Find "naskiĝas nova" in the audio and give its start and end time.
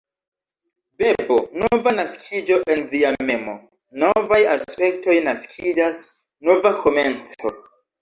5.31-6.77